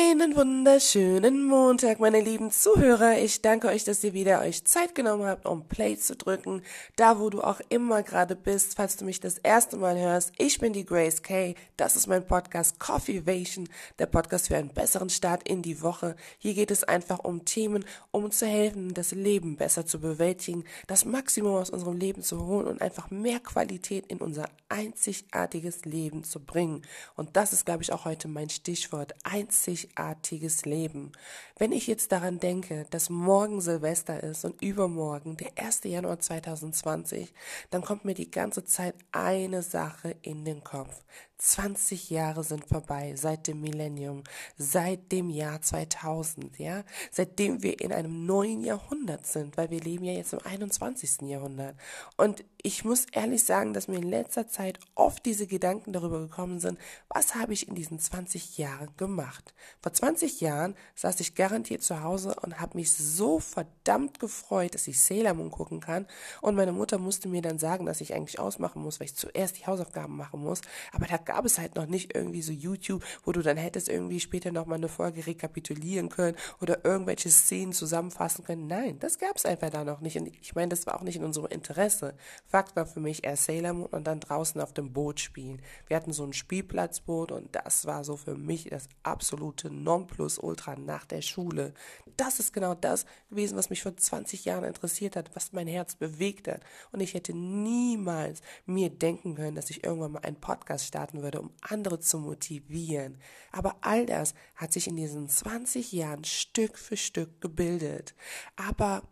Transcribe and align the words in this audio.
Einen 0.00 0.36
wunderschönen 0.36 1.44
Montag, 1.44 1.98
meine 1.98 2.20
lieben 2.20 2.52
Zuhörer. 2.52 3.18
Ich 3.18 3.42
danke 3.42 3.66
euch, 3.66 3.82
dass 3.82 4.04
ihr 4.04 4.12
wieder 4.12 4.40
euch 4.40 4.64
Zeit 4.64 4.94
genommen 4.94 5.26
habt, 5.26 5.44
um 5.44 5.66
Play 5.66 5.98
zu 5.98 6.14
drücken. 6.14 6.62
Da, 6.94 7.18
wo 7.18 7.30
du 7.30 7.40
auch 7.42 7.60
immer 7.68 8.04
gerade 8.04 8.36
bist, 8.36 8.76
falls 8.76 8.96
du 8.96 9.04
mich 9.04 9.18
das 9.18 9.38
erste 9.38 9.76
Mal 9.76 9.98
hörst. 9.98 10.32
Ich 10.38 10.60
bin 10.60 10.72
die 10.72 10.84
Grace 10.84 11.22
Kay. 11.22 11.56
Das 11.76 11.96
ist 11.96 12.06
mein 12.06 12.24
Podcast 12.24 12.78
Coffeevation, 12.78 13.68
der 13.98 14.06
Podcast 14.06 14.46
für 14.46 14.56
einen 14.56 14.68
besseren 14.68 15.10
Start 15.10 15.48
in 15.48 15.62
die 15.62 15.82
Woche. 15.82 16.14
Hier 16.38 16.54
geht 16.54 16.70
es 16.70 16.84
einfach 16.84 17.18
um 17.18 17.44
Themen, 17.44 17.84
um 18.12 18.30
zu 18.30 18.46
helfen, 18.46 18.94
das 18.94 19.10
Leben 19.10 19.56
besser 19.56 19.84
zu 19.84 19.98
bewältigen, 19.98 20.62
das 20.86 21.06
Maximum 21.06 21.56
aus 21.56 21.70
unserem 21.70 21.96
Leben 21.96 22.22
zu 22.22 22.46
holen 22.46 22.68
und 22.68 22.82
einfach 22.82 23.10
mehr 23.10 23.40
Qualität 23.40 24.06
in 24.06 24.18
unser 24.18 24.48
einzigartiges 24.68 25.84
Leben 25.84 26.22
zu 26.22 26.38
bringen. 26.38 26.82
Und 27.16 27.36
das 27.36 27.52
ist, 27.52 27.66
glaube 27.66 27.82
ich, 27.82 27.92
auch 27.92 28.04
heute 28.04 28.28
mein 28.28 28.48
Stichwort. 28.48 29.14
Einzig 29.24 29.87
einzigartiges 29.94 30.64
Leben. 30.64 31.12
Wenn 31.56 31.72
ich 31.72 31.86
jetzt 31.86 32.12
daran 32.12 32.38
denke, 32.38 32.86
dass 32.90 33.10
morgen 33.10 33.60
Silvester 33.60 34.22
ist 34.22 34.44
und 34.44 34.60
übermorgen 34.62 35.36
der 35.36 35.52
1. 35.56 35.84
Januar 35.84 36.20
2020, 36.20 37.32
dann 37.70 37.82
kommt 37.82 38.04
mir 38.04 38.14
die 38.14 38.30
ganze 38.30 38.64
Zeit 38.64 38.94
eine 39.12 39.62
Sache 39.62 40.16
in 40.22 40.44
den 40.44 40.62
Kopf. 40.62 41.02
20 41.38 42.10
Jahre 42.10 42.42
sind 42.42 42.66
vorbei 42.66 43.14
seit 43.16 43.46
dem 43.46 43.60
Millennium, 43.60 44.24
seit 44.56 45.12
dem 45.12 45.30
Jahr 45.30 45.62
2000, 45.62 46.58
ja, 46.58 46.82
seitdem 47.12 47.62
wir 47.62 47.80
in 47.80 47.92
einem 47.92 48.26
neuen 48.26 48.64
Jahrhundert 48.64 49.24
sind, 49.24 49.56
weil 49.56 49.70
wir 49.70 49.80
leben 49.80 50.04
ja 50.04 50.12
jetzt 50.12 50.32
im 50.32 50.40
21. 50.44 51.22
Jahrhundert. 51.22 51.76
Und 52.16 52.44
ich 52.60 52.84
muss 52.84 53.06
ehrlich 53.12 53.44
sagen, 53.44 53.72
dass 53.72 53.86
mir 53.86 53.98
in 53.98 54.10
letzter 54.10 54.48
Zeit 54.48 54.80
oft 54.96 55.24
diese 55.24 55.46
Gedanken 55.46 55.92
darüber 55.92 56.18
gekommen 56.18 56.58
sind, 56.58 56.76
was 57.08 57.36
habe 57.36 57.52
ich 57.52 57.68
in 57.68 57.76
diesen 57.76 58.00
20 58.00 58.58
Jahren 58.58 58.88
gemacht? 58.96 59.54
Vor 59.80 59.92
20 59.92 60.40
Jahren 60.40 60.74
saß 60.96 61.20
ich 61.20 61.36
garantiert 61.36 61.82
zu 61.82 62.02
Hause 62.02 62.34
und 62.42 62.60
habe 62.60 62.76
mich 62.76 62.92
so 62.92 63.38
verdammt 63.38 64.18
gefreut, 64.18 64.74
dass 64.74 64.88
ich 64.88 65.00
Sailor 65.00 65.34
Moon 65.34 65.52
gucken 65.52 65.80
kann. 65.80 66.06
Und 66.40 66.56
meine 66.56 66.72
Mutter 66.72 66.98
musste 66.98 67.28
mir 67.28 67.42
dann 67.42 67.60
sagen, 67.60 67.86
dass 67.86 68.00
ich 68.00 68.12
eigentlich 68.12 68.40
ausmachen 68.40 68.82
muss, 68.82 68.98
weil 68.98 69.06
ich 69.06 69.14
zuerst 69.14 69.58
die 69.58 69.66
Hausaufgaben 69.66 70.16
machen 70.16 70.42
muss. 70.42 70.62
Aber 70.92 71.06
da 71.06 71.16
gab 71.28 71.44
es 71.44 71.58
halt 71.58 71.76
noch 71.76 71.84
nicht 71.84 72.14
irgendwie 72.16 72.40
so 72.40 72.52
YouTube, 72.52 73.04
wo 73.22 73.32
du 73.32 73.42
dann 73.42 73.58
hättest 73.58 73.90
irgendwie 73.90 74.18
später 74.18 74.50
nochmal 74.50 74.78
eine 74.78 74.88
Folge 74.88 75.26
rekapitulieren 75.26 76.08
können 76.08 76.38
oder 76.62 76.86
irgendwelche 76.86 77.28
Szenen 77.28 77.74
zusammenfassen 77.74 78.46
können. 78.46 78.66
Nein, 78.66 78.98
das 78.98 79.18
gab 79.18 79.36
es 79.36 79.44
einfach 79.44 79.68
da 79.68 79.84
noch 79.84 80.00
nicht. 80.00 80.16
Und 80.16 80.28
ich 80.40 80.54
meine, 80.54 80.70
das 80.70 80.86
war 80.86 80.96
auch 80.96 81.02
nicht 81.02 81.16
in 81.16 81.24
unserem 81.24 81.48
Interesse. 81.48 82.14
Fakt 82.46 82.76
war 82.76 82.86
für 82.86 83.00
mich 83.00 83.24
erst 83.24 83.44
Sailor 83.44 83.74
Moon 83.74 83.86
und 83.90 84.06
dann 84.06 84.20
draußen 84.20 84.58
auf 84.58 84.72
dem 84.72 84.94
Boot 84.94 85.20
spielen. 85.20 85.60
Wir 85.86 85.98
hatten 85.98 86.14
so 86.14 86.24
ein 86.24 86.32
Spielplatzboot 86.32 87.30
und 87.30 87.54
das 87.54 87.84
war 87.84 88.04
so 88.04 88.16
für 88.16 88.34
mich 88.34 88.64
das 88.70 88.88
absolute 89.02 89.70
Nonplusultra 89.70 90.76
nach 90.76 91.04
der 91.04 91.20
Schule. 91.20 91.74
Das 92.16 92.40
ist 92.40 92.54
genau 92.54 92.74
das 92.74 93.04
gewesen, 93.28 93.58
was 93.58 93.68
mich 93.68 93.82
vor 93.82 93.94
20 93.94 94.46
Jahren 94.46 94.64
interessiert 94.64 95.14
hat, 95.14 95.36
was 95.36 95.52
mein 95.52 95.68
Herz 95.68 95.94
bewegt 95.94 96.48
hat. 96.48 96.62
Und 96.90 97.00
ich 97.00 97.12
hätte 97.12 97.34
niemals 97.34 98.40
mir 98.64 98.88
denken 98.88 99.34
können, 99.34 99.56
dass 99.56 99.68
ich 99.68 99.84
irgendwann 99.84 100.12
mal 100.12 100.20
einen 100.20 100.40
Podcast 100.40 100.86
starten 100.86 101.17
würde, 101.22 101.40
um 101.40 101.50
andere 101.60 102.00
zu 102.00 102.18
motivieren. 102.18 103.18
Aber 103.52 103.76
all 103.80 104.06
das 104.06 104.34
hat 104.54 104.72
sich 104.72 104.88
in 104.88 104.96
diesen 104.96 105.28
20 105.28 105.92
Jahren 105.92 106.24
Stück 106.24 106.78
für 106.78 106.96
Stück 106.96 107.40
gebildet. 107.40 108.14
Aber 108.56 109.02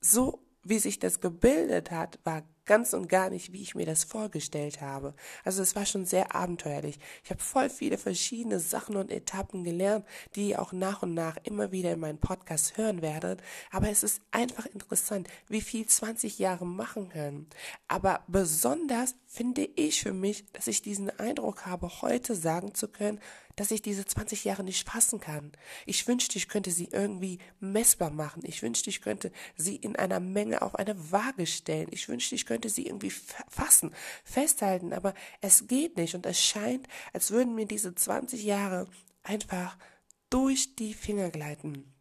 so 0.00 0.44
wie 0.62 0.78
sich 0.78 0.98
das 0.98 1.20
gebildet 1.20 1.90
hat, 1.90 2.18
war 2.24 2.42
ganz 2.64 2.92
und 2.92 3.08
gar 3.08 3.30
nicht, 3.30 3.52
wie 3.52 3.62
ich 3.62 3.74
mir 3.74 3.86
das 3.86 4.04
vorgestellt 4.04 4.80
habe. 4.80 5.14
Also 5.44 5.62
es 5.62 5.74
war 5.74 5.86
schon 5.86 6.06
sehr 6.06 6.34
abenteuerlich. 6.34 6.98
Ich 7.24 7.30
habe 7.30 7.40
voll 7.40 7.70
viele 7.70 7.98
verschiedene 7.98 8.60
Sachen 8.60 8.96
und 8.96 9.10
Etappen 9.10 9.64
gelernt, 9.64 10.06
die 10.34 10.50
ihr 10.50 10.62
auch 10.62 10.72
nach 10.72 11.02
und 11.02 11.14
nach 11.14 11.36
immer 11.44 11.72
wieder 11.72 11.92
in 11.92 12.00
meinen 12.00 12.18
Podcast 12.18 12.76
hören 12.76 13.02
werdet. 13.02 13.42
Aber 13.70 13.88
es 13.90 14.02
ist 14.02 14.22
einfach 14.30 14.66
interessant, 14.66 15.28
wie 15.48 15.60
viel 15.60 15.86
20 15.86 16.38
Jahre 16.38 16.66
machen 16.66 17.08
können. 17.08 17.48
Aber 17.88 18.24
besonders 18.28 19.14
finde 19.26 19.64
ich 19.76 20.02
für 20.02 20.12
mich, 20.12 20.44
dass 20.52 20.66
ich 20.66 20.82
diesen 20.82 21.10
Eindruck 21.18 21.66
habe, 21.66 22.02
heute 22.02 22.34
sagen 22.34 22.74
zu 22.74 22.88
können, 22.88 23.20
dass 23.56 23.70
ich 23.70 23.82
diese 23.82 24.04
20 24.04 24.44
Jahre 24.44 24.64
nicht 24.64 24.88
fassen 24.88 25.20
kann. 25.20 25.52
Ich 25.86 26.06
wünschte, 26.06 26.38
ich 26.38 26.48
könnte 26.48 26.70
sie 26.70 26.88
irgendwie 26.90 27.38
messbar 27.60 28.10
machen. 28.10 28.42
Ich 28.44 28.62
wünschte, 28.62 28.90
ich 28.90 29.02
könnte 29.02 29.32
sie 29.56 29.76
in 29.76 29.96
einer 29.96 30.20
Menge 30.20 30.62
auf 30.62 30.74
eine 30.74 31.12
Waage 31.12 31.46
stellen. 31.46 31.88
Ich 31.90 32.08
wünschte, 32.08 32.34
ich 32.34 32.46
könnte 32.46 32.68
sie 32.68 32.86
irgendwie 32.86 33.10
fassen, 33.10 33.94
festhalten, 34.24 34.92
aber 34.92 35.14
es 35.40 35.66
geht 35.66 35.96
nicht 35.96 36.14
und 36.14 36.26
es 36.26 36.40
scheint, 36.40 36.88
als 37.12 37.30
würden 37.30 37.54
mir 37.54 37.66
diese 37.66 37.94
20 37.94 38.42
Jahre 38.42 38.88
einfach 39.22 39.76
durch 40.30 40.76
die 40.76 40.94
Finger 40.94 41.30
gleiten. 41.30 41.92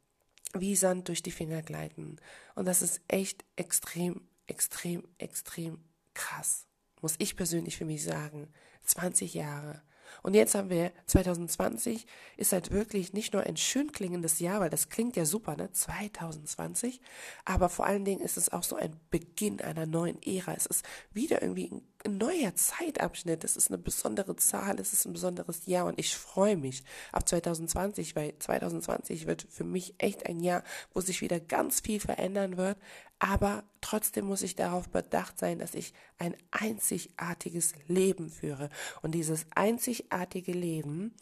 Wie 0.53 0.75
Sand 0.75 1.07
durch 1.07 1.23
die 1.23 1.31
Finger 1.31 1.61
gleiten. 1.61 2.17
Und 2.55 2.65
das 2.65 2.81
ist 2.81 3.01
echt 3.07 3.45
extrem, 3.55 4.21
extrem, 4.47 5.07
extrem 5.17 5.83
krass. 6.13 6.65
Muss 7.01 7.15
ich 7.17 7.35
persönlich 7.35 7.77
für 7.77 7.85
mich 7.85 8.03
sagen. 8.03 8.47
20 8.83 9.33
Jahre. 9.33 9.81
Und 10.23 10.33
jetzt 10.33 10.55
haben 10.55 10.69
wir 10.69 10.91
2020, 11.07 12.05
ist 12.37 12.51
halt 12.53 12.71
wirklich 12.71 13.13
nicht 13.13 13.33
nur 13.33 13.43
ein 13.43 13.57
schön 13.57 13.91
klingendes 13.91 14.39
Jahr, 14.39 14.59
weil 14.59 14.69
das 14.69 14.89
klingt 14.89 15.15
ja 15.15 15.25
super, 15.25 15.55
ne? 15.55 15.71
2020. 15.71 17.01
Aber 17.45 17.69
vor 17.69 17.85
allen 17.85 18.05
Dingen 18.05 18.21
ist 18.21 18.37
es 18.37 18.51
auch 18.51 18.63
so 18.63 18.75
ein 18.75 18.95
Beginn 19.09 19.61
einer 19.61 19.85
neuen 19.85 20.21
Ära. 20.23 20.53
Es 20.53 20.65
ist 20.65 20.85
wieder 21.13 21.41
irgendwie 21.41 21.81
ein 22.05 22.17
neuer 22.17 22.55
Zeitabschnitt. 22.55 23.43
Es 23.43 23.55
ist 23.55 23.69
eine 23.69 23.77
besondere 23.77 24.35
Zahl, 24.35 24.79
es 24.79 24.93
ist 24.93 25.05
ein 25.05 25.13
besonderes 25.13 25.65
Jahr 25.65 25.85
und 25.85 25.99
ich 25.99 26.15
freue 26.15 26.57
mich 26.57 26.83
auf 27.11 27.25
2020, 27.25 28.15
weil 28.15 28.33
2020 28.37 29.27
wird 29.27 29.47
für 29.49 29.63
mich 29.63 29.95
echt 29.97 30.25
ein 30.25 30.39
Jahr, 30.39 30.63
wo 30.93 31.01
sich 31.01 31.21
wieder 31.21 31.39
ganz 31.39 31.81
viel 31.81 31.99
verändern 31.99 32.57
wird. 32.57 32.77
Aber 33.19 33.63
trotzdem 33.81 34.25
muss 34.25 34.43
ich 34.43 34.55
darauf 34.55 34.89
bedacht 34.89 35.39
sein, 35.39 35.59
dass 35.59 35.73
ich 35.73 35.93
ein 36.17 36.35
einzigartiges 36.51 37.73
Leben 37.87 38.29
führe. 38.29 38.69
Und 39.01 39.11
dieses 39.11 39.45
einzigartige 39.55 40.53
Leben 40.53 41.13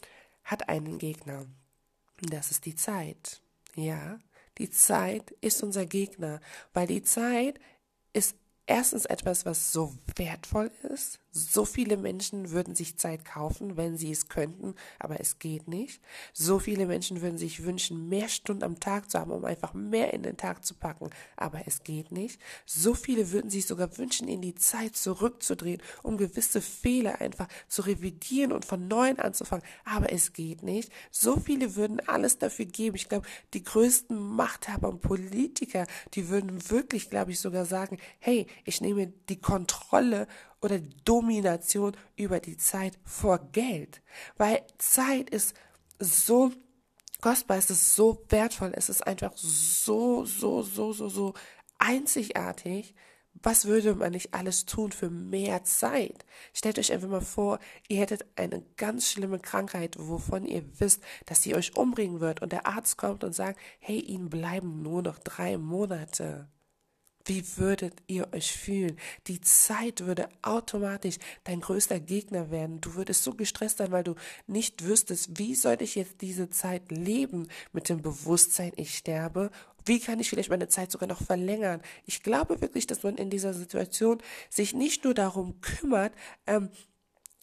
hat 0.44 0.68
einen 0.68 0.98
Gegner. 0.98 1.46
Das 2.22 2.50
ist 2.50 2.66
die 2.66 2.74
Zeit. 2.74 3.42
Ja, 3.74 4.18
die 4.58 4.70
Zeit 4.70 5.30
ist 5.40 5.62
unser 5.62 5.86
Gegner, 5.86 6.40
weil 6.74 6.86
die 6.86 7.02
Zeit 7.02 7.58
ist 8.12 8.36
erstens 8.66 9.04
etwas, 9.04 9.46
was 9.46 9.72
so 9.72 9.94
wertvoll 10.16 10.70
ist. 10.92 11.18
So 11.32 11.64
viele 11.64 11.96
Menschen 11.96 12.50
würden 12.50 12.74
sich 12.74 12.96
Zeit 12.96 13.24
kaufen, 13.24 13.76
wenn 13.76 13.96
sie 13.96 14.10
es 14.10 14.28
könnten, 14.28 14.74
aber 14.98 15.20
es 15.20 15.38
geht 15.38 15.68
nicht. 15.68 16.00
So 16.32 16.58
viele 16.58 16.86
Menschen 16.86 17.20
würden 17.20 17.38
sich 17.38 17.64
wünschen, 17.64 18.08
mehr 18.08 18.28
Stunden 18.28 18.64
am 18.64 18.80
Tag 18.80 19.10
zu 19.10 19.18
haben, 19.18 19.30
um 19.30 19.44
einfach 19.44 19.72
mehr 19.72 20.12
in 20.12 20.24
den 20.24 20.36
Tag 20.36 20.64
zu 20.64 20.74
packen, 20.74 21.10
aber 21.36 21.62
es 21.66 21.84
geht 21.84 22.10
nicht. 22.10 22.40
So 22.66 22.94
viele 22.94 23.30
würden 23.30 23.48
sich 23.48 23.66
sogar 23.66 23.96
wünschen, 23.96 24.26
in 24.26 24.42
die 24.42 24.56
Zeit 24.56 24.96
zurückzudrehen, 24.96 25.80
um 26.02 26.16
gewisse 26.16 26.60
Fehler 26.60 27.20
einfach 27.20 27.46
zu 27.68 27.82
revidieren 27.82 28.50
und 28.50 28.64
von 28.64 28.88
neuem 28.88 29.20
anzufangen, 29.20 29.64
aber 29.84 30.12
es 30.12 30.32
geht 30.32 30.64
nicht. 30.64 30.90
So 31.12 31.36
viele 31.36 31.76
würden 31.76 32.00
alles 32.08 32.38
dafür 32.38 32.64
geben. 32.64 32.96
Ich 32.96 33.08
glaube, 33.08 33.26
die 33.54 33.62
größten 33.62 34.18
Machthaber 34.18 34.88
und 34.88 35.00
Politiker, 35.00 35.86
die 36.14 36.28
würden 36.28 36.70
wirklich, 36.70 37.08
glaube 37.08 37.30
ich, 37.30 37.38
sogar 37.38 37.66
sagen, 37.66 37.98
hey, 38.18 38.48
ich 38.64 38.80
nehme 38.80 39.12
die 39.28 39.40
Kontrolle 39.40 40.26
oder 40.62 40.78
die 40.78 40.96
Domination 41.04 41.96
über 42.16 42.40
die 42.40 42.56
Zeit 42.56 42.98
vor 43.04 43.38
Geld. 43.52 44.02
Weil 44.36 44.62
Zeit 44.78 45.30
ist 45.30 45.54
so 45.98 46.52
kostbar, 47.20 47.58
es 47.58 47.70
ist 47.70 47.94
so 47.94 48.24
wertvoll, 48.28 48.72
es 48.74 48.88
ist 48.88 49.06
einfach 49.06 49.32
so, 49.36 50.24
so, 50.24 50.62
so, 50.62 50.92
so, 50.92 51.08
so 51.08 51.34
einzigartig. 51.78 52.94
Was 53.42 53.64
würde 53.66 53.94
man 53.94 54.12
nicht 54.12 54.34
alles 54.34 54.66
tun 54.66 54.90
für 54.90 55.08
mehr 55.08 55.62
Zeit? 55.64 56.26
Stellt 56.52 56.78
euch 56.78 56.92
einfach 56.92 57.08
mal 57.08 57.20
vor, 57.20 57.58
ihr 57.88 57.98
hättet 57.98 58.26
eine 58.36 58.62
ganz 58.76 59.08
schlimme 59.10 59.38
Krankheit, 59.38 59.96
wovon 59.98 60.44
ihr 60.44 60.64
wisst, 60.80 61.02
dass 61.26 61.42
sie 61.42 61.54
euch 61.54 61.76
umbringen 61.76 62.20
wird 62.20 62.42
und 62.42 62.52
der 62.52 62.66
Arzt 62.66 62.98
kommt 62.98 63.22
und 63.22 63.32
sagt, 63.32 63.58
hey, 63.78 64.00
ihnen 64.00 64.30
bleiben 64.30 64.82
nur 64.82 65.02
noch 65.02 65.18
drei 65.18 65.56
Monate. 65.58 66.48
Wie 67.30 67.44
würdet 67.58 67.94
ihr 68.08 68.26
euch 68.32 68.50
fühlen? 68.50 68.98
Die 69.28 69.40
Zeit 69.40 70.04
würde 70.04 70.28
automatisch 70.42 71.18
dein 71.44 71.60
größter 71.60 72.00
Gegner 72.00 72.50
werden. 72.50 72.80
Du 72.80 72.96
würdest 72.96 73.22
so 73.22 73.34
gestresst 73.34 73.78
sein, 73.78 73.92
weil 73.92 74.02
du 74.02 74.16
nicht 74.48 74.84
wüsstest, 74.84 75.38
wie 75.38 75.54
soll 75.54 75.76
ich 75.78 75.94
jetzt 75.94 76.22
diese 76.22 76.50
Zeit 76.50 76.90
leben 76.90 77.46
mit 77.72 77.88
dem 77.88 78.02
Bewusstsein, 78.02 78.72
ich 78.74 78.96
sterbe. 78.96 79.52
Wie 79.84 80.00
kann 80.00 80.18
ich 80.18 80.28
vielleicht 80.28 80.50
meine 80.50 80.66
Zeit 80.66 80.90
sogar 80.90 81.08
noch 81.08 81.22
verlängern? 81.22 81.82
Ich 82.04 82.24
glaube 82.24 82.60
wirklich, 82.60 82.88
dass 82.88 83.04
man 83.04 83.14
in 83.14 83.30
dieser 83.30 83.54
Situation 83.54 84.20
sich 84.48 84.74
nicht 84.74 85.04
nur 85.04 85.14
darum 85.14 85.60
kümmert, 85.60 86.12
ähm, 86.48 86.68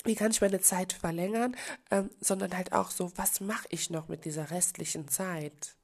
wie 0.04 0.16
kann 0.16 0.32
ich 0.32 0.42
meine 0.42 0.60
Zeit 0.60 0.92
verlängern, 0.92 1.56
ähm, 1.92 2.10
sondern 2.20 2.58
halt 2.58 2.74
auch 2.74 2.92
so, 2.92 3.14
was 3.16 3.40
mache 3.40 3.68
ich 3.70 3.90
noch 3.90 4.10
mit 4.10 4.26
dieser 4.26 4.52
restlichen 4.52 5.08
Zeit? 5.08 5.77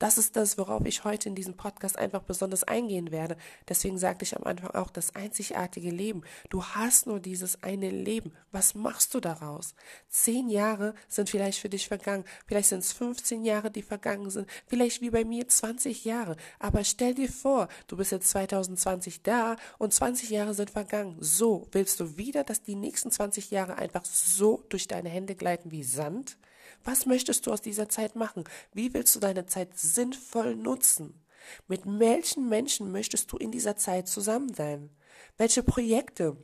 Das 0.00 0.16
ist 0.16 0.34
das, 0.34 0.56
worauf 0.56 0.86
ich 0.86 1.04
heute 1.04 1.28
in 1.28 1.34
diesem 1.34 1.58
Podcast 1.58 1.98
einfach 1.98 2.22
besonders 2.22 2.64
eingehen 2.64 3.10
werde. 3.10 3.36
Deswegen 3.68 3.98
sagte 3.98 4.24
ich 4.24 4.34
am 4.34 4.44
Anfang 4.44 4.70
auch 4.70 4.88
das 4.88 5.14
einzigartige 5.14 5.90
Leben. 5.90 6.22
Du 6.48 6.64
hast 6.64 7.06
nur 7.06 7.20
dieses 7.20 7.62
eine 7.62 7.90
Leben. 7.90 8.32
Was 8.50 8.74
machst 8.74 9.12
du 9.12 9.20
daraus? 9.20 9.74
Zehn 10.08 10.48
Jahre 10.48 10.94
sind 11.06 11.28
vielleicht 11.28 11.58
für 11.58 11.68
dich 11.68 11.86
vergangen. 11.86 12.24
Vielleicht 12.46 12.70
sind 12.70 12.78
es 12.78 12.94
15 12.94 13.44
Jahre, 13.44 13.70
die 13.70 13.82
vergangen 13.82 14.30
sind. 14.30 14.48
Vielleicht 14.66 15.02
wie 15.02 15.10
bei 15.10 15.22
mir 15.22 15.46
20 15.46 16.06
Jahre. 16.06 16.38
Aber 16.58 16.82
stell 16.82 17.14
dir 17.14 17.30
vor, 17.30 17.68
du 17.86 17.98
bist 17.98 18.10
jetzt 18.10 18.30
2020 18.30 19.22
da 19.22 19.56
und 19.76 19.92
20 19.92 20.30
Jahre 20.30 20.54
sind 20.54 20.70
vergangen. 20.70 21.18
So, 21.20 21.68
willst 21.72 22.00
du 22.00 22.16
wieder, 22.16 22.42
dass 22.42 22.62
die 22.62 22.74
nächsten 22.74 23.10
20 23.10 23.50
Jahre 23.50 23.76
einfach 23.76 24.06
so 24.06 24.64
durch 24.70 24.88
deine 24.88 25.10
Hände 25.10 25.34
gleiten 25.34 25.70
wie 25.70 25.84
Sand? 25.84 26.38
Was 26.84 27.06
möchtest 27.06 27.46
du 27.46 27.52
aus 27.52 27.60
dieser 27.60 27.88
Zeit 27.88 28.16
machen? 28.16 28.44
Wie 28.72 28.94
willst 28.94 29.14
du 29.16 29.20
deine 29.20 29.46
Zeit 29.46 29.76
sinnvoll 29.76 30.56
nutzen? 30.56 31.22
Mit 31.68 31.82
welchen 31.84 32.48
Menschen 32.48 32.92
möchtest 32.92 33.32
du 33.32 33.36
in 33.36 33.50
dieser 33.50 33.76
Zeit 33.76 34.08
zusammen 34.08 34.52
sein? 34.52 34.90
Welche 35.36 35.62
Projekte, 35.62 36.36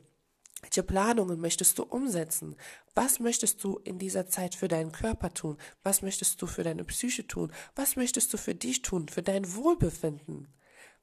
welche 0.61 0.83
Planungen 0.83 1.39
möchtest 1.39 1.77
du 1.77 1.83
umsetzen? 1.83 2.55
Was 2.95 3.19
möchtest 3.19 3.63
du 3.63 3.77
in 3.83 3.99
dieser 3.99 4.27
Zeit 4.27 4.55
für 4.55 4.67
deinen 4.67 4.91
Körper 4.91 5.33
tun? 5.33 5.57
Was 5.83 6.01
möchtest 6.01 6.41
du 6.41 6.47
für 6.47 6.63
deine 6.63 6.83
Psyche 6.83 7.27
tun? 7.27 7.51
Was 7.75 7.95
möchtest 7.95 8.33
du 8.33 8.37
für 8.37 8.55
dich 8.55 8.81
tun, 8.81 9.07
für 9.07 9.21
dein 9.21 9.55
Wohlbefinden? 9.55 10.47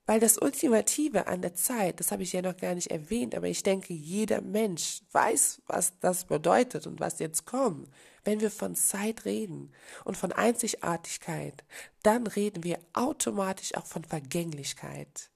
Weil 0.07 0.21
das 0.21 0.37
Ultimative 0.37 1.29
an 1.29 1.41
der 1.41 1.55
Zeit, 1.55 1.99
das 1.99 2.13
habe 2.13 2.25
ich 2.25 2.33
ja 2.33 2.43
noch 2.43 2.57
gar 2.57 2.75
nicht 2.75 2.91
erwähnt, 2.91 3.35
aber 3.35 3.49
ich 3.49 3.63
denke, 3.63 3.95
jeder 3.95 4.43
Mensch 4.43 5.03
weiß, 5.13 5.63
was 5.67 5.99
das 6.01 6.27
bedeutet 6.27 6.87
und 6.87 7.01
was 7.01 7.21
jetzt 7.21 7.47
kommt. 7.47 7.89
Wenn 8.25 8.41
wir 8.41 8.51
von 8.51 8.75
Zeit 8.75 9.25
reden 9.25 9.73
und 10.05 10.17
von 10.17 10.33
Einzigartigkeit, 10.33 11.65
dann 12.03 12.27
reden 12.27 12.65
wir 12.65 12.79
automatisch 12.95 13.75
auch 13.75 13.87
von 13.87 14.05
Vergänglichkeit. 14.05 15.31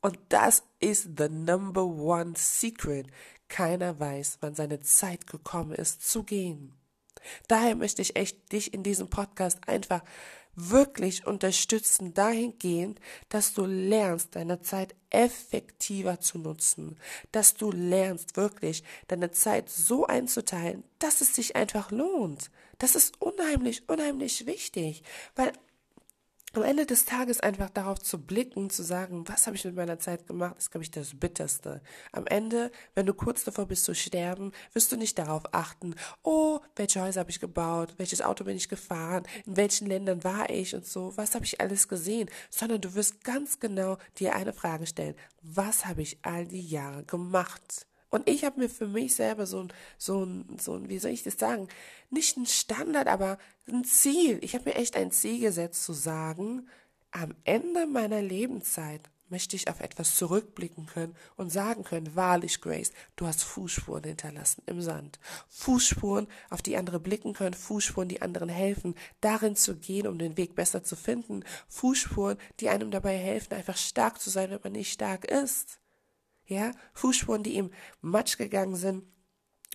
Und 0.00 0.18
das 0.28 0.64
ist 0.80 1.10
the 1.16 1.28
number 1.28 1.84
one 1.84 2.34
secret. 2.36 3.06
Keiner 3.48 4.00
weiß, 4.00 4.38
wann 4.40 4.54
seine 4.54 4.80
Zeit 4.80 5.26
gekommen 5.26 5.72
ist 5.72 6.08
zu 6.08 6.24
gehen. 6.24 6.74
Daher 7.46 7.76
möchte 7.76 8.02
ich 8.02 8.16
echt 8.16 8.52
dich 8.52 8.74
in 8.74 8.82
diesem 8.82 9.08
Podcast 9.08 9.58
einfach 9.68 10.02
wirklich 10.54 11.26
unterstützen 11.26 12.14
dahingehend, 12.14 13.00
dass 13.28 13.54
du 13.54 13.64
lernst, 13.64 14.36
deine 14.36 14.60
Zeit 14.60 14.94
effektiver 15.10 16.20
zu 16.20 16.38
nutzen, 16.38 16.98
dass 17.32 17.54
du 17.54 17.70
lernst 17.70 18.36
wirklich 18.36 18.84
deine 19.08 19.30
Zeit 19.30 19.70
so 19.70 20.06
einzuteilen, 20.06 20.84
dass 20.98 21.20
es 21.20 21.34
sich 21.34 21.56
einfach 21.56 21.90
lohnt. 21.90 22.50
Das 22.78 22.94
ist 22.94 23.20
unheimlich, 23.20 23.88
unheimlich 23.88 24.46
wichtig, 24.46 25.02
weil 25.36 25.52
am 26.54 26.62
Ende 26.62 26.86
des 26.86 27.04
Tages 27.04 27.40
einfach 27.40 27.70
darauf 27.70 27.98
zu 27.98 28.18
blicken, 28.18 28.68
zu 28.68 28.82
sagen, 28.82 29.26
was 29.26 29.46
habe 29.46 29.56
ich 29.56 29.64
mit 29.64 29.74
meiner 29.74 29.98
Zeit 29.98 30.26
gemacht, 30.26 30.56
ist, 30.58 30.70
glaube 30.70 30.84
ich, 30.84 30.90
das 30.90 31.18
Bitterste. 31.18 31.80
Am 32.12 32.26
Ende, 32.26 32.70
wenn 32.94 33.06
du 33.06 33.14
kurz 33.14 33.44
davor 33.44 33.66
bist 33.66 33.84
zu 33.84 33.94
sterben, 33.94 34.52
wirst 34.72 34.92
du 34.92 34.96
nicht 34.96 35.18
darauf 35.18 35.42
achten, 35.52 35.94
oh, 36.22 36.60
welche 36.76 37.00
Häuser 37.00 37.20
habe 37.20 37.30
ich 37.30 37.40
gebaut, 37.40 37.94
welches 37.96 38.20
Auto 38.20 38.44
bin 38.44 38.56
ich 38.56 38.68
gefahren, 38.68 39.24
in 39.46 39.56
welchen 39.56 39.86
Ländern 39.86 40.24
war 40.24 40.50
ich 40.50 40.74
und 40.74 40.86
so, 40.86 41.16
was 41.16 41.34
habe 41.34 41.44
ich 41.44 41.60
alles 41.60 41.88
gesehen, 41.88 42.28
sondern 42.50 42.80
du 42.80 42.94
wirst 42.94 43.24
ganz 43.24 43.58
genau 43.58 43.96
dir 44.18 44.34
eine 44.34 44.52
Frage 44.52 44.86
stellen, 44.86 45.14
was 45.40 45.86
habe 45.86 46.02
ich 46.02 46.18
all 46.22 46.46
die 46.46 46.66
Jahre 46.66 47.04
gemacht? 47.04 47.86
Und 48.12 48.28
ich 48.28 48.44
habe 48.44 48.60
mir 48.60 48.68
für 48.68 48.86
mich 48.86 49.16
selber 49.16 49.46
so 49.46 49.60
ein, 49.60 49.72
so 49.96 50.22
ein, 50.22 50.58
so 50.60 50.74
ein, 50.74 50.90
wie 50.90 50.98
soll 50.98 51.12
ich 51.12 51.22
das 51.22 51.38
sagen, 51.38 51.66
nicht 52.10 52.36
ein 52.36 52.44
Standard, 52.44 53.08
aber 53.08 53.38
ein 53.66 53.84
Ziel. 53.84 54.38
Ich 54.42 54.54
habe 54.54 54.68
mir 54.68 54.74
echt 54.76 54.96
ein 54.96 55.10
Ziel 55.10 55.40
gesetzt 55.40 55.82
zu 55.82 55.94
sagen, 55.94 56.68
am 57.10 57.34
Ende 57.44 57.86
meiner 57.86 58.20
Lebenszeit 58.20 59.00
möchte 59.30 59.56
ich 59.56 59.70
auf 59.70 59.80
etwas 59.80 60.14
zurückblicken 60.16 60.84
können 60.84 61.16
und 61.36 61.50
sagen 61.50 61.84
können, 61.84 62.14
wahrlich, 62.14 62.60
Grace, 62.60 62.92
du 63.16 63.26
hast 63.26 63.44
Fußspuren 63.44 64.04
hinterlassen 64.04 64.62
im 64.66 64.82
Sand. 64.82 65.18
Fußspuren, 65.48 66.28
auf 66.50 66.60
die 66.60 66.76
andere 66.76 67.00
blicken 67.00 67.32
können, 67.32 67.54
Fußspuren, 67.54 68.10
die 68.10 68.20
anderen 68.20 68.50
helfen, 68.50 68.94
darin 69.22 69.56
zu 69.56 69.76
gehen, 69.76 70.06
um 70.06 70.18
den 70.18 70.36
Weg 70.36 70.54
besser 70.54 70.84
zu 70.84 70.96
finden. 70.96 71.44
Fußspuren, 71.68 72.36
die 72.60 72.68
einem 72.68 72.90
dabei 72.90 73.16
helfen, 73.16 73.54
einfach 73.54 73.78
stark 73.78 74.20
zu 74.20 74.28
sein, 74.28 74.50
wenn 74.50 74.60
man 74.62 74.72
nicht 74.72 74.92
stark 74.92 75.24
ist 75.24 75.78
ja, 76.52 76.72
Fußspuren, 76.94 77.42
die 77.42 77.56
im 77.56 77.70
Matsch 78.00 78.38
gegangen 78.38 78.76
sind, 78.76 79.04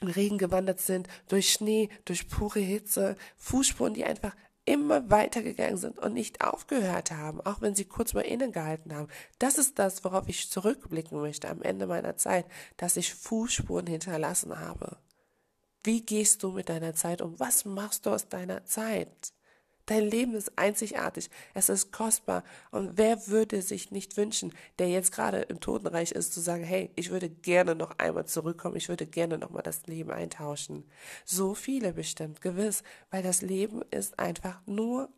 im 0.01 0.07
Regen 0.09 0.38
gewandert 0.38 0.79
sind, 0.79 1.07
durch 1.27 1.51
Schnee, 1.51 1.89
durch 2.06 2.29
pure 2.29 2.59
Hitze, 2.59 3.15
Fußspuren, 3.38 3.94
die 3.94 4.06
einfach 4.06 4.35
immer 4.68 5.09
weitergegangen 5.09 5.77
sind 5.77 5.97
und 5.97 6.13
nicht 6.13 6.41
aufgehört 6.41 7.12
haben, 7.12 7.39
auch 7.41 7.62
wenn 7.62 7.74
sie 7.74 7.85
kurz 7.85 8.13
mal 8.13 8.21
innegehalten 8.21 8.94
haben. 8.94 9.07
Das 9.39 9.57
ist 9.57 9.79
das, 9.79 10.03
worauf 10.03 10.27
ich 10.27 10.50
zurückblicken 10.51 11.19
möchte 11.19 11.50
am 11.50 11.62
Ende 11.62 11.88
meiner 11.88 12.18
Zeit, 12.18 12.45
dass 12.75 12.97
ich 12.97 13.13
Fußspuren 13.13 13.88
hinterlassen 13.88 14.59
habe. 14.59 14.97
Wie 15.83 16.01
gehst 16.01 16.44
du 16.44 16.51
mit 16.51 16.68
deiner 16.68 16.94
Zeit 16.94 17.21
um? 17.21 17.39
Was 17.39 17.63
machst 17.63 18.06
du 18.06 18.09
aus 18.09 18.27
deiner 18.27 18.65
Zeit? 18.65 19.31
Dein 19.88 20.04
Leben 20.04 20.36
ist 20.36 20.57
einzigartig, 20.57 21.30
es 21.54 21.69
ist 21.69 21.94
kostbar. 21.94 22.44
Und 22.72 22.98
wer 22.98 23.28
würde 23.28 23.62
sich 23.62 23.89
nicht 23.89 24.18
wünschen, 24.18 24.54
der 24.80 24.89
jetzt 24.89 25.13
gerade 25.13 25.44
im 25.44 25.62
Totenreich 25.62 26.12
ist, 26.12 26.34
zu 26.34 26.42
sagen, 26.42 26.63
hey, 26.63 26.92
ich 26.95 27.10
würde 27.10 27.30
gerne 27.30 27.74
noch 27.74 27.98
einmal 27.98 28.25
zurückkommen, 28.25 28.75
ich 28.75 28.89
würde 28.89 29.07
gerne 29.07 29.38
noch 29.38 29.50
mal 29.50 29.62
das 29.62 29.88
Leben 29.88 30.12
eintauschen. 30.12 30.84
So 31.24 31.56
viele 31.56 31.94
bestimmt, 31.94 32.42
gewiss, 32.42 32.84
weil 33.12 33.24
das 33.24 33.42
Leben 33.42 33.81
ist 33.89 34.19
einfach 34.19 34.60
nur, 34.66 35.10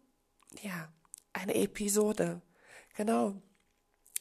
ja, 0.62 0.94
eine 1.34 1.56
Episode. 1.56 2.42
Genau. 2.96 3.34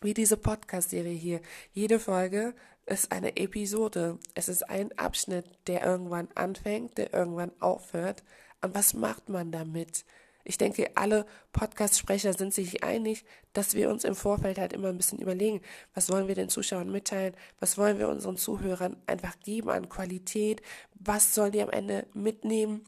Wie 0.01 0.15
diese 0.15 0.39
Podcast-Serie 0.39 1.15
hier. 1.15 1.43
Jede 1.73 1.99
Folge 1.99 2.55
ist 2.87 3.13
eine 3.13 3.37
Episode. 3.37 4.19
Es 4.35 4.49
ist 4.49 4.63
ein 4.71 4.97
Abschnitt, 4.97 5.45
der 5.67 5.85
irgendwann 5.85 6.29
anfängt, 6.35 6.97
der 6.97 7.13
irgendwann 7.13 7.53
aufhört. 7.61 8.23
Und 8.63 8.75
was 8.75 8.95
macht 8.95 9.29
man 9.29 9.53
damit? 9.53 10.07
Ich 10.45 10.57
denke, 10.59 10.97
alle 10.97 11.27
Podcast-Sprecher 11.53 12.33
sind 12.33 12.55
sich 12.55 12.83
einig, 12.83 13.25
dass 13.53 13.75
wir 13.75 13.91
uns 13.91 14.05
im 14.05 14.15
Vorfeld 14.15 14.59
halt 14.59 14.73
immer 14.73 14.89
ein 14.89 14.97
bisschen 14.97 15.19
überlegen, 15.19 15.61
was 15.95 16.11
wollen 16.11 16.29
wir 16.29 16.35
den 16.35 16.49
Zuschauern 16.49 16.91
mitteilen, 16.91 17.35
was 17.61 17.77
wollen 17.77 17.99
wir 17.99 18.09
unseren 18.09 18.37
Zuhörern 18.37 18.97
einfach 19.07 19.39
geben 19.41 19.71
an 19.71 19.89
Qualität, 19.89 20.63
was 20.95 21.35
sollen 21.35 21.53
die 21.53 21.63
am 21.63 21.71
Ende 21.71 22.07
mitnehmen. 22.15 22.85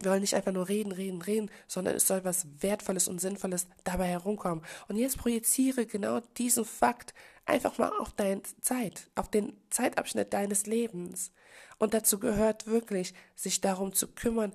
Wir 0.00 0.10
wollen 0.10 0.20
nicht 0.20 0.34
einfach 0.34 0.52
nur 0.52 0.68
reden, 0.68 0.92
reden, 0.92 1.22
reden, 1.22 1.50
sondern 1.66 1.94
es 1.94 2.06
soll 2.06 2.24
was 2.24 2.46
Wertvolles 2.60 3.08
und 3.08 3.20
Sinnvolles 3.20 3.66
dabei 3.84 4.08
herumkommen. 4.08 4.64
Und 4.88 4.96
jetzt 4.96 5.18
projiziere 5.18 5.86
genau 5.86 6.20
diesen 6.36 6.64
Fakt 6.66 7.14
einfach 7.46 7.78
mal 7.78 7.90
auf 7.98 8.12
deine 8.12 8.42
Zeit, 8.60 9.10
auf 9.14 9.30
den 9.30 9.54
Zeitabschnitt 9.70 10.32
deines 10.32 10.66
Lebens. 10.66 11.30
Und 11.78 11.94
dazu 11.94 12.18
gehört 12.18 12.66
wirklich, 12.66 13.14
sich 13.34 13.60
darum 13.60 13.92
zu 13.92 14.08
kümmern, 14.08 14.54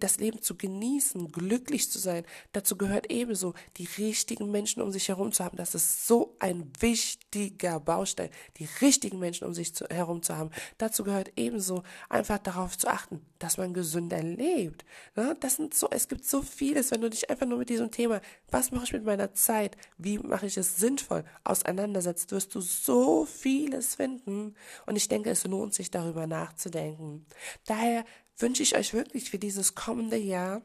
das 0.00 0.18
Leben 0.18 0.42
zu 0.42 0.56
genießen, 0.56 1.30
glücklich 1.30 1.90
zu 1.90 1.98
sein. 1.98 2.24
Dazu 2.52 2.76
gehört 2.76 3.10
ebenso, 3.10 3.54
die 3.76 3.88
richtigen 3.98 4.50
Menschen 4.50 4.82
um 4.82 4.90
sich 4.90 5.08
herum 5.08 5.32
zu 5.32 5.44
haben. 5.44 5.56
Das 5.56 5.74
ist 5.74 6.06
so 6.06 6.36
ein 6.40 6.70
wichtiger 6.80 7.78
Baustein, 7.80 8.30
die 8.56 8.68
richtigen 8.80 9.18
Menschen 9.18 9.46
um 9.46 9.54
sich 9.54 9.74
zu, 9.74 9.86
herum 9.86 10.22
zu 10.22 10.36
haben. 10.36 10.50
Dazu 10.78 11.04
gehört 11.04 11.32
ebenso, 11.36 11.82
einfach 12.08 12.38
darauf 12.38 12.76
zu 12.76 12.88
achten, 12.88 13.24
dass 13.38 13.56
man 13.56 13.72
gesünder 13.72 14.22
lebt. 14.22 14.84
Ne? 15.14 15.36
Das 15.40 15.56
sind 15.56 15.74
so, 15.74 15.88
es 15.90 16.08
gibt 16.08 16.24
so 16.24 16.42
vieles, 16.42 16.90
wenn 16.90 17.00
du 17.00 17.10
dich 17.10 17.30
einfach 17.30 17.46
nur 17.46 17.58
mit 17.58 17.68
diesem 17.68 17.90
Thema, 17.90 18.20
was 18.50 18.72
mache 18.72 18.84
ich 18.84 18.92
mit 18.92 19.04
meiner 19.04 19.32
Zeit, 19.34 19.76
wie 19.96 20.18
mache 20.18 20.46
ich 20.46 20.56
es 20.56 20.76
sinnvoll, 20.76 21.24
auseinandersetzt, 21.44 22.32
wirst 22.32 22.54
du 22.54 22.60
so 22.60 23.24
vieles 23.24 23.94
finden. 23.94 24.54
Und 24.86 24.96
ich 24.96 25.08
denke, 25.08 25.30
es 25.30 25.44
lohnt 25.44 25.74
sich 25.74 25.90
darüber 25.90 26.26
nachzudenken. 26.26 27.26
Daher 27.66 28.04
wünsche 28.38 28.62
ich 28.62 28.76
euch 28.76 28.94
wirklich 28.94 29.30
für 29.30 29.38
dieses 29.38 29.74
kommende 29.74 30.16
Jahr 30.16 30.62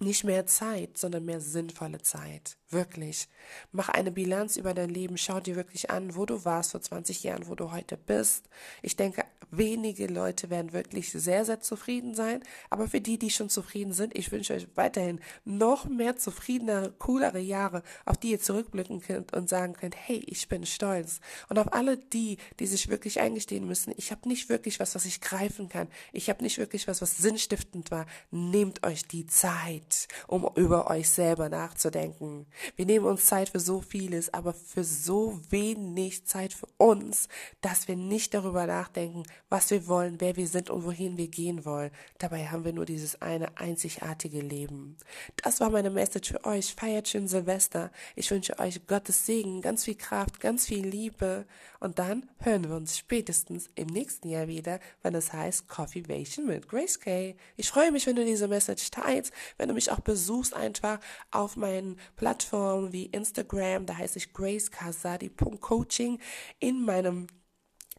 nicht 0.00 0.24
mehr 0.24 0.46
Zeit, 0.46 0.98
sondern 0.98 1.24
mehr 1.24 1.40
sinnvolle 1.40 2.02
Zeit. 2.02 2.56
Wirklich. 2.70 3.28
Mach 3.72 3.88
eine 3.88 4.12
Bilanz 4.12 4.56
über 4.56 4.74
dein 4.74 4.90
Leben. 4.90 5.18
Schau 5.18 5.40
dir 5.40 5.56
wirklich 5.56 5.90
an, 5.90 6.14
wo 6.14 6.24
du 6.24 6.44
warst 6.44 6.70
vor 6.70 6.80
20 6.80 7.24
Jahren, 7.24 7.48
wo 7.48 7.56
du 7.56 7.72
heute 7.72 7.96
bist. 7.96 8.48
Ich 8.82 8.96
denke, 8.96 9.24
wenige 9.50 10.06
Leute 10.06 10.50
werden 10.50 10.72
wirklich 10.72 11.10
sehr, 11.10 11.44
sehr 11.44 11.60
zufrieden 11.60 12.14
sein. 12.14 12.42
Aber 12.70 12.88
für 12.88 13.00
die, 13.00 13.18
die 13.18 13.30
schon 13.30 13.50
zufrieden 13.50 13.92
sind, 13.92 14.16
ich 14.16 14.30
wünsche 14.30 14.54
euch 14.54 14.68
weiterhin 14.76 15.20
noch 15.44 15.86
mehr 15.86 16.16
zufriedenere, 16.16 16.92
coolere 16.92 17.40
Jahre, 17.40 17.82
auf 18.04 18.16
die 18.16 18.30
ihr 18.30 18.40
zurückblicken 18.40 19.00
könnt 19.00 19.32
und 19.32 19.48
sagen 19.48 19.74
könnt, 19.74 19.96
hey, 19.96 20.22
ich 20.26 20.48
bin 20.48 20.64
stolz. 20.64 21.20
Und 21.48 21.58
auf 21.58 21.72
alle 21.72 21.96
die, 21.96 22.38
die 22.60 22.66
sich 22.66 22.88
wirklich 22.88 23.20
eingestehen 23.20 23.66
müssen, 23.66 23.92
ich 23.96 24.12
habe 24.12 24.28
nicht 24.28 24.48
wirklich 24.48 24.78
was, 24.80 24.94
was 24.94 25.04
ich 25.04 25.20
greifen 25.20 25.68
kann. 25.68 25.88
Ich 26.12 26.30
habe 26.30 26.42
nicht 26.42 26.58
wirklich 26.58 26.86
was, 26.86 27.02
was 27.02 27.18
sinnstiftend 27.18 27.90
war. 27.90 28.06
Nehmt 28.30 28.86
euch 28.86 29.06
die 29.08 29.26
Zeit, 29.26 29.89
um 30.26 30.48
über 30.54 30.90
euch 30.90 31.08
selber 31.08 31.48
nachzudenken. 31.48 32.46
Wir 32.76 32.86
nehmen 32.86 33.06
uns 33.06 33.26
Zeit 33.26 33.50
für 33.50 33.60
so 33.60 33.80
vieles, 33.80 34.32
aber 34.32 34.52
für 34.52 34.84
so 34.84 35.40
wenig 35.50 36.26
Zeit 36.26 36.52
für 36.52 36.68
uns, 36.76 37.28
dass 37.60 37.88
wir 37.88 37.96
nicht 37.96 38.34
darüber 38.34 38.66
nachdenken, 38.66 39.24
was 39.48 39.70
wir 39.70 39.86
wollen, 39.86 40.20
wer 40.20 40.36
wir 40.36 40.48
sind 40.48 40.70
und 40.70 40.84
wohin 40.84 41.16
wir 41.16 41.28
gehen 41.28 41.64
wollen. 41.64 41.90
Dabei 42.18 42.46
haben 42.46 42.64
wir 42.64 42.72
nur 42.72 42.86
dieses 42.86 43.20
eine 43.22 43.56
einzigartige 43.58 44.40
Leben. 44.40 44.96
Das 45.42 45.60
war 45.60 45.70
meine 45.70 45.90
Message 45.90 46.30
für 46.30 46.44
euch. 46.44 46.74
Feiert 46.74 47.08
schön 47.08 47.28
Silvester. 47.28 47.90
Ich 48.16 48.30
wünsche 48.30 48.58
euch 48.58 48.86
Gottes 48.86 49.26
Segen, 49.26 49.60
ganz 49.60 49.84
viel 49.84 49.96
Kraft, 49.96 50.40
ganz 50.40 50.66
viel 50.66 50.86
Liebe. 50.86 51.46
Und 51.80 51.98
dann 51.98 52.28
hören 52.38 52.68
wir 52.68 52.76
uns 52.76 52.98
spätestens 52.98 53.70
im 53.74 53.86
nächsten 53.86 54.28
Jahr 54.28 54.48
wieder, 54.48 54.80
wenn 55.02 55.14
es 55.14 55.32
heißt 55.32 55.68
Coffee 55.68 56.08
Vation 56.08 56.46
mit 56.46 56.68
Grace 56.68 57.00
Kay. 57.00 57.36
Ich 57.56 57.70
freue 57.70 57.90
mich, 57.90 58.06
wenn 58.06 58.16
du 58.16 58.24
diese 58.24 58.48
Message 58.48 58.90
teilst, 58.90 59.32
wenn 59.56 59.68
du 59.68 59.74
mich 59.80 59.90
auch 59.90 60.00
besuchst 60.00 60.52
einfach 60.54 61.00
auf 61.30 61.56
meinen 61.56 61.98
Plattformen 62.16 62.92
wie 62.92 63.06
Instagram, 63.06 63.86
da 63.86 63.96
heiße 63.96 64.18
ich 64.18 64.34
gracekasadi.coaching 64.34 66.18
in 66.58 66.84
meinem 66.84 67.26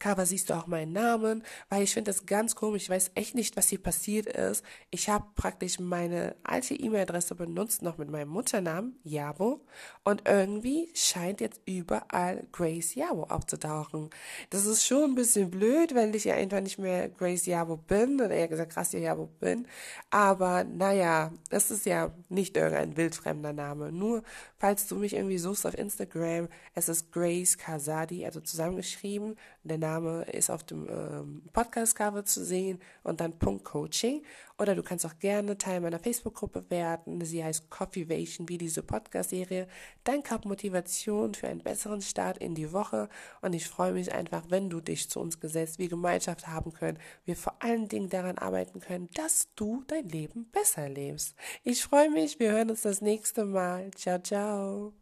Cover 0.02 0.26
siehst 0.26 0.50
du 0.50 0.56
auch 0.56 0.66
meinen 0.66 0.94
Namen, 0.94 1.44
weil 1.70 1.84
ich 1.84 1.94
finde 1.94 2.10
das 2.10 2.26
ganz 2.26 2.56
komisch. 2.56 2.84
Ich 2.84 2.90
weiß 2.90 3.12
echt 3.14 3.36
nicht, 3.36 3.56
was 3.56 3.70
hier 3.70 3.82
passiert 3.82 4.26
ist. 4.26 4.66
Ich 4.90 5.10
habe 5.10 5.26
praktisch 5.36 5.80
meine 5.80 6.36
alte 6.44 6.74
E-Mail-Adresse 6.74 7.36
benutzt, 7.36 7.84
noch 7.84 8.00
mit 8.00 8.10
meinem 8.10 8.30
Mutternamen, 8.30 9.00
Jabo. 9.04 9.62
Und 10.04 10.28
irgendwie 10.28 10.90
scheint 10.96 11.40
jetzt 11.40 11.62
überall 11.66 12.48
Grace 12.52 12.96
Jabo 12.96 13.26
aufzutauchen. 13.26 14.10
Das 14.50 14.66
ist 14.66 14.84
schon 14.86 15.12
ein 15.12 15.16
bisschen 15.16 15.52
blöd, 15.52 15.94
weil 15.94 16.16
ich 16.16 16.24
ja 16.24 16.34
einfach 16.34 16.62
nicht 16.62 16.80
mehr 16.80 17.08
Grace 17.08 17.46
Jabo 17.46 17.78
bin, 17.78 18.16
oder 18.16 18.32
eher 18.32 18.48
gesagt 18.48 18.74
Gracia 18.74 19.00
Jabo 19.00 19.28
bin. 19.40 19.68
Aber 20.10 20.64
naja, 20.64 21.32
das 21.50 21.70
ist 21.70 21.86
ja 21.86 22.12
nicht 22.28 22.58
irgendein 22.58 22.98
wildfremder 22.98 23.54
Name. 23.54 23.92
Nur, 23.92 24.24
falls 24.58 24.88
du 24.88 24.96
mich 24.96 25.14
irgendwie 25.14 25.38
suchst 25.38 25.68
auf 25.68 25.78
Instagram, 25.78 26.48
es 26.74 26.90
ist 26.90 27.12
Grace 27.12 27.56
Kazadi, 27.60 28.26
also 28.26 28.40
zusammengeschrieben. 28.42 29.36
Der 29.64 29.78
Name 29.78 30.24
ist 30.24 30.50
auf 30.50 30.64
dem 30.64 30.88
ähm, 30.90 31.44
Podcast-Cover 31.54 32.26
zu 32.26 32.44
sehen 32.44 32.80
und 33.04 33.22
dann 33.22 33.38
Punkt 33.38 33.64
Coaching. 33.64 34.24
Oder 34.58 34.74
du 34.74 34.82
kannst 34.82 35.06
auch 35.06 35.20
gerne 35.20 35.58
Teil 35.58 35.82
meiner 35.82 36.00
Facebook-Gruppe 36.00 36.66
werden. 36.70 37.24
Sie 37.24 37.44
heißt 37.44 37.70
Coffeevation, 37.70 38.50
wie 38.50 38.58
diese 38.58 38.82
Podcast-Serie. 38.82 39.68
Dein 40.04 40.24
Cup 40.24 40.46
Motivation 40.46 41.36
für 41.36 41.48
einen 41.48 41.62
besseren 41.62 42.02
Start 42.02 42.40
in 42.40 42.56
die 42.56 42.72
Woche. 42.72 43.08
Und 43.42 43.54
ich 43.54 43.68
freue 43.68 43.94
mich 43.94 44.12
einfach, 44.12 44.46
wenn 44.50 44.70
du 44.70 44.82
dich 44.82 45.10
zu 45.10 45.20
uns 45.20 45.40
gesetzt, 45.40 45.78
wie 45.78 45.88
Gemeinschaft 45.90 46.48
haben 46.48 46.74
können. 46.74 46.98
Wir 47.26 47.36
vor 47.36 47.56
allen 47.60 47.88
Dingen 47.88 48.10
daran 48.10 48.40
arbeiten 48.40 48.80
können, 48.80 49.10
dass 49.14 49.50
du 49.56 49.84
dein 49.86 50.10
Leben 50.10 50.50
besser 50.52 50.90
lebst. 50.90 51.36
Ich 51.64 51.84
freue 51.84 52.10
mich. 52.10 52.40
Wir 52.40 52.52
hören 52.52 52.72
uns 52.72 52.82
das 52.82 53.02
nächste 53.02 53.46
Mal. 53.46 53.92
Ciao, 53.92 54.20
ciao. 54.20 54.94